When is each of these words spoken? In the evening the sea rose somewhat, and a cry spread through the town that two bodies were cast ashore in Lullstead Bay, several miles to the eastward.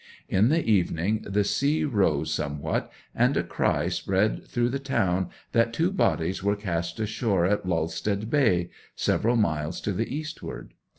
In 0.27 0.49
the 0.49 0.65
evening 0.65 1.23
the 1.29 1.43
sea 1.43 1.83
rose 1.85 2.33
somewhat, 2.33 2.91
and 3.13 3.37
a 3.37 3.43
cry 3.43 3.87
spread 3.89 4.43
through 4.47 4.69
the 4.69 4.79
town 4.79 5.29
that 5.51 5.73
two 5.73 5.91
bodies 5.91 6.41
were 6.41 6.55
cast 6.55 6.99
ashore 6.99 7.45
in 7.45 7.59
Lullstead 7.65 8.27
Bay, 8.27 8.71
several 8.95 9.35
miles 9.35 9.79
to 9.81 9.93
the 9.93 10.11
eastward. 10.15 10.73